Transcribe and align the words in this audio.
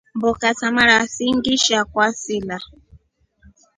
Mboka 0.15 0.53
sa 0.53 0.67
mara 0.75 0.97
singisha 1.07 1.79
kwasila. 1.91 2.57